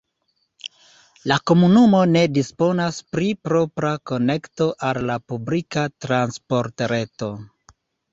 La 1.31 1.35
komunumo 1.49 1.99
ne 2.13 2.23
disponas 2.37 2.97
pri 3.15 3.27
propra 3.49 3.91
konekto 4.13 4.67
al 4.89 5.01
la 5.11 5.19
publika 5.33 5.85
transportreto. 6.07 7.29